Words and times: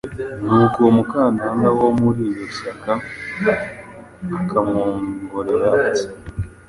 Nuko 0.45 0.75
uwo 0.81 0.91
mukadanda 0.97 1.67
wo 1.79 1.87
muri 2.01 2.21
iryo 2.29 2.45
syhaka 2.55 2.91
akamwongorera 4.39 5.69
ati:" 5.87 6.05